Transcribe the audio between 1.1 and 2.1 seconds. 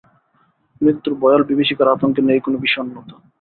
ভয়াল বিভীষিকার